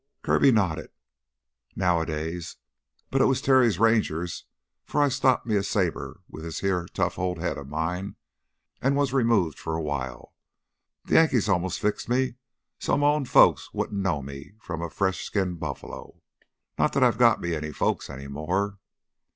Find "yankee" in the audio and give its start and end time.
11.31-11.51